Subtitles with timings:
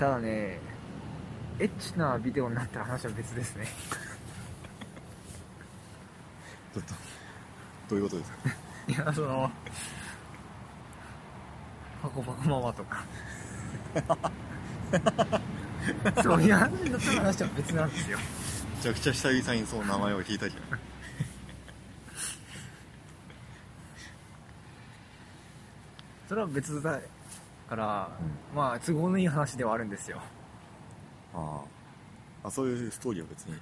[0.00, 0.58] ただね
[1.58, 3.66] エッチなビデオになったら話は別ですね。
[6.72, 6.94] ちょっと
[7.90, 8.38] どういうことですか？
[8.88, 9.52] いやその
[12.00, 13.04] パコパコママとか。
[16.22, 18.18] そういう話だったら話は別なんですよ。
[18.18, 18.24] め
[18.82, 20.78] ちゃくちゃ久々にその名前を聞いたじゃん。
[26.26, 26.98] それは別だ
[27.70, 28.10] から、
[28.54, 30.18] まあ都合のいい話ではあるんですよ。
[31.34, 31.62] あ
[32.42, 33.54] ああそういうストーリーは別に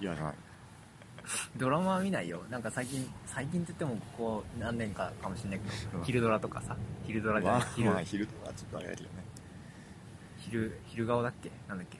[0.00, 0.34] やらない。
[1.56, 2.42] ドラマは見ないよ。
[2.50, 6.76] なんか最近最近って言ってもここ何年かかもしれないけど昼ドラとかさ。
[7.06, 9.10] 昼ドラじゃまあない昼,、まあ昼とはちょっとあれやけどね、
[10.38, 11.50] 昼昼顔だっけ？
[11.68, 11.98] なんだっけ？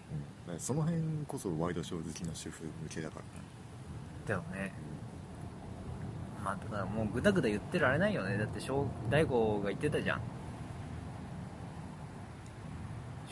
[0.53, 3.23] うん、その辺こそワイドショー好きの主婦向けだから。
[3.23, 3.29] ね
[4.27, 4.73] だよね。
[6.45, 8.37] まあだからもうグダグダ言ってられないよね。
[8.39, 10.21] だって小大悟が言ってたじゃん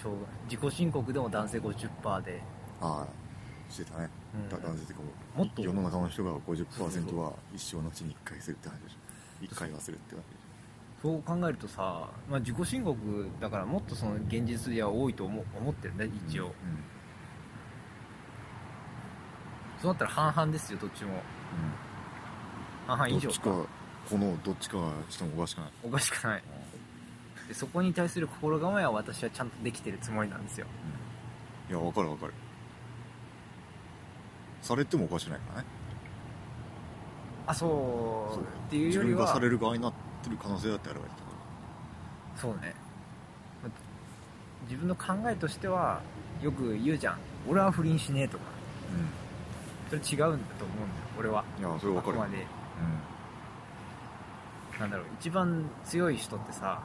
[0.07, 0.17] 小
[0.49, 2.43] 自己申告でも男性50%で。
[2.81, 4.49] ああしてたね、うん。
[4.49, 5.05] だ男性っていうか
[5.37, 5.63] もっと。
[5.63, 8.97] 世の中の人がそうそう50%は一生のうちに1回するって話でしょ。
[9.43, 10.47] 1回はするってわけでし
[11.03, 12.97] そう考えるとさ、まあ、自己申告
[13.39, 16.53] だからもっとその現実では多いと思思ってるねょ一応、うん
[19.81, 21.23] そうなったら半々ですよどっちも。
[22.87, 23.51] 半々うん、以上どっちか
[24.09, 26.43] このどっちかがしてもおかしくない、おかしくない
[27.49, 30.67] でそこに対する心構えは私はちゃんとできてるつもりなんですよ。
[31.71, 32.33] いや分かる分かる。
[34.63, 35.69] されてもおかしくないからね。
[37.47, 38.35] あそう。
[38.35, 38.43] そう。
[38.43, 39.15] っていうよりは。
[39.15, 41.23] 自分がされる側になってる可能性だってあるわけだか
[42.37, 42.75] そうね。
[44.69, 46.01] 自分の考えとしては
[46.43, 47.19] よく言うじゃん。
[47.49, 48.45] 俺は不倫しねえとか。
[49.93, 51.45] らそれ違うんだと思うんだよ俺は。
[51.59, 52.47] うんいやそれ分かるあくまで。
[54.81, 56.83] なんだろう一番強い人ってさ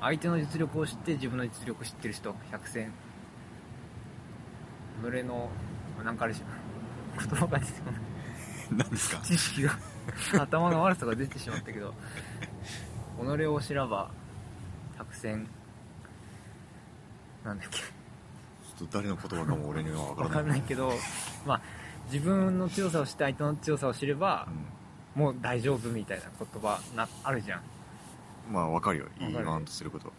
[0.00, 2.92] 相手の実力を知って自分の実力を知ってる人百戦。
[5.02, 5.48] 己の
[6.04, 7.28] なんかあれじゃん。
[7.28, 8.00] 言葉が出てこない。
[8.70, 9.22] うん何ですか？
[9.22, 9.78] 知識が
[10.42, 11.94] 頭の悪さが出てしまったけど
[13.18, 14.10] 己を知らば
[14.98, 15.48] 百戦。
[17.44, 17.78] なんだっけ。
[17.78, 20.28] ちょっと誰の言葉かも俺には分からない。
[20.28, 20.92] わかんないけど
[21.46, 21.60] まあ
[22.12, 24.48] 自分の強さを知って相手の強さを知れば
[25.14, 27.64] もう大丈夫みたいな言葉なあるじゃんうん、
[28.50, 29.06] まあ分かるよ。
[29.18, 30.12] 言わんとすること。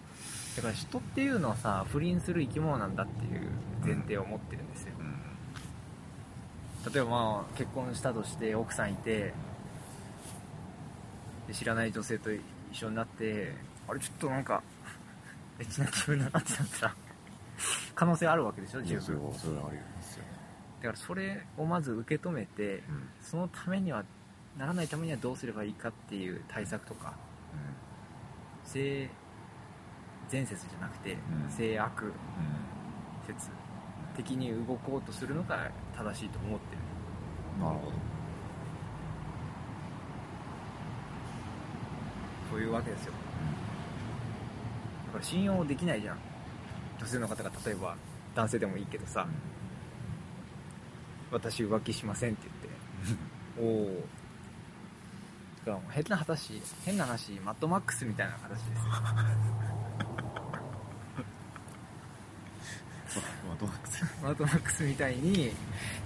[0.56, 3.50] だから人っていうのはさ不倫する生き物なんだっていう
[3.84, 4.94] 前提を持ってるんですよ。
[5.00, 6.94] うん。
[6.94, 9.34] 例えばまあ結婚したとして奥さんいて
[11.47, 12.41] で知らない女性と一
[12.72, 13.53] 緒になって
[13.88, 14.62] あれちょっとなんか
[15.59, 16.95] エッチな気分になってたったら
[17.95, 20.23] 可能性あるわけでしょいやそれ十分はそれはあるんですよ。
[20.23, 20.29] ね
[20.81, 23.09] だからそれをまず受け止めてうん。
[23.22, 24.03] そのためには
[24.57, 27.13] ならないためにはどうすればいいかっていう対策とか
[28.72, 29.09] 性
[30.30, 31.50] 善説じゃなくて、うん。
[31.50, 32.13] 性悪うん。
[33.25, 33.50] 説
[34.16, 36.81] 的に動こうとするのが正しいと思ってる。
[37.57, 37.91] うんなるほど。
[42.52, 43.13] そういうわけですよ。
[45.07, 46.18] だから信用できないじゃん。
[47.00, 47.96] 女性の方が例えば
[48.36, 49.25] 男性でもいいけどさ
[51.31, 54.06] 「私浮気しません」って言っておお
[55.65, 58.57] だからもう変な話変な話マッドマックスみたいな形で。
[58.57, 58.91] すよ
[63.09, 65.51] そうまあどうなんですマッドマックスみたいに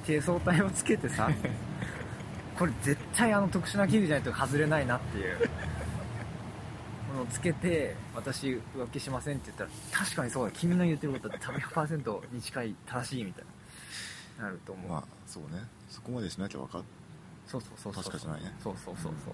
[0.06, 1.30] 低層体をつけてさ
[2.58, 5.50] これ絶対あの特殊な器具じゃないと外れないなっていう。
[7.14, 13.46] ものをつけて私浮気しませんって言ったら確かにそうだ君の言ってることは多分100%に近い正しいみたい
[14.40, 14.46] な。
[14.46, 15.62] なると思う、まあそうね。
[15.90, 16.84] そこまでしなきゃ分かっ
[17.46, 18.04] そうそうそうそう。
[18.04, 18.54] 確かじゃないね。
[18.64, 19.14] そうそうそう。
[19.24, 19.34] そう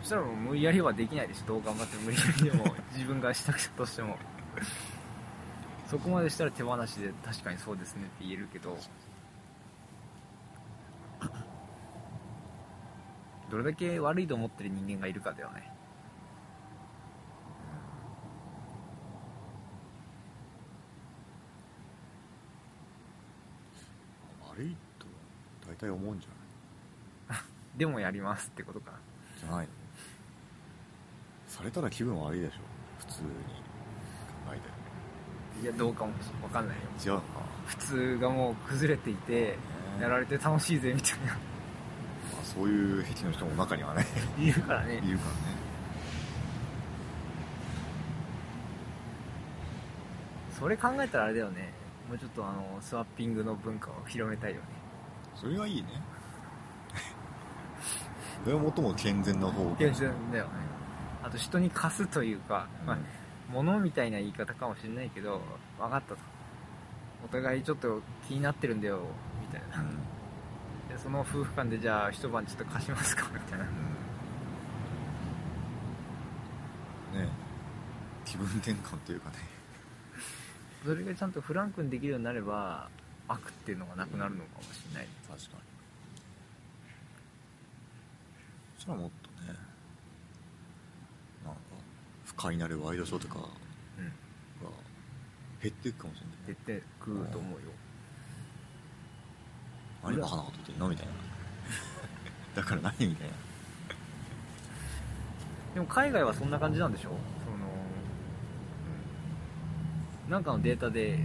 [0.00, 4.16] そしたらもう無理やりはできないでしょどう頑張っても無理やりでも自分がしたくたとしても。
[5.88, 8.76] そこまでしたら手放しで確かにそうですねって言えるけど。
[13.50, 15.70] どれだけ悪いと思ってる人間がいるかだよね。
[24.48, 24.76] 悪い
[25.82, 27.78] と大体思うんじゃない？
[27.78, 28.92] でもやりますってことか。
[29.40, 29.72] じゃないの？
[31.48, 32.52] されたら気分悪いでしょ。
[33.00, 33.32] 普通に考
[34.54, 36.12] えいやどうかも
[36.42, 36.82] わかんないよ。
[36.98, 37.26] て違うのか。
[37.66, 39.56] 普通がもう崩れていて
[40.00, 41.26] やられて楽しいぜみたいな。
[41.26, 41.32] ま
[42.40, 44.06] あそういう癖の人も中にはね。
[44.38, 44.94] いるからね。
[44.94, 45.62] いるからね。
[50.58, 51.72] それ考えたらあれだよね。
[52.08, 54.62] もうちょっとあのスワッピングの文化を広めたいよね
[55.34, 55.88] それはいいね。
[58.44, 59.76] それは最も健全な方法。
[59.76, 60.50] 健全だよね。
[61.22, 62.98] あと人に貸すというか、まあ、
[63.50, 65.40] 物みたいな言い方かもしれないけど
[65.78, 66.20] 分かったと。
[67.24, 69.00] お互いちょっと気になってるんだよ
[69.40, 69.84] みたいな。
[70.88, 73.64] でその夫婦間でじゃあ一晩ちょっと貸しますかみたいな。
[73.64, 74.02] うん
[77.12, 77.28] ね
[78.24, 79.36] 気分転換というかね。
[80.84, 82.88] それがちゃんとフランクにできるようになれば
[83.32, 85.62] 悪っていうのがなくなるのかもしれない、確かに。
[88.76, 89.58] そしたらもっとね
[91.44, 91.60] なんか
[92.24, 94.12] 不快なるワイドショーとかがうん
[95.62, 97.58] 減っていくかもしれない絶対食うと思うよ。
[100.02, 101.12] 何バカなこと言ってんのみたいな。
[102.60, 103.34] だから何みたいな。
[105.74, 107.10] でも海外はそんな感じなんでしょ？
[107.10, 107.18] その
[110.28, 111.18] なんかのデータで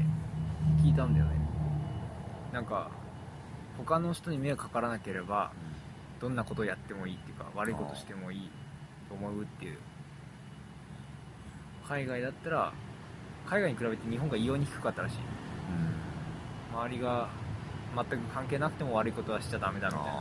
[0.83, 1.37] 聞いたんだよね
[2.57, 2.89] なんか
[3.77, 5.51] 他の人に迷惑かからなければ
[6.19, 8.50] どんなことをやってもいいっていうか悪いことしてもいい
[9.07, 9.77] と思うっていう。
[11.88, 12.74] 海外だったら
[13.45, 15.15] 海外に比べて日本が異様に低かったらしい。
[16.74, 16.80] うん。
[16.80, 17.30] 周りが
[17.95, 20.13] 全く関係なくても悪いことはしちゃダメだみたいな。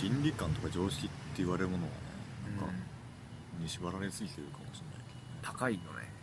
[0.00, 1.96] 倫理観とか常識って言われるものはね
[2.60, 2.72] なんか
[3.58, 3.64] うん。
[3.64, 5.04] に縛られすぎてるかもしれない
[5.42, 6.17] 高いよね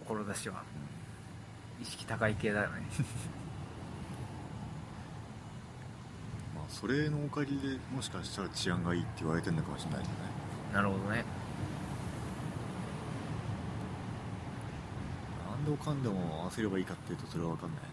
[0.00, 0.62] 志は。
[1.80, 2.82] 意識高い系だよね。
[6.54, 10.12] まあそれのおかげでもしかしたら治安がいいって言われてるのかもしれないよね。
[10.72, 11.24] なるほどね。
[15.50, 17.84] 何でもかんでも合わせればいいかっていうとそれは分かんないね。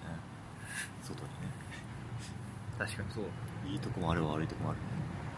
[1.03, 1.33] 外にね。
[2.79, 3.25] 確かにそう。
[3.67, 4.85] いいとこもあれば悪いとこもあるね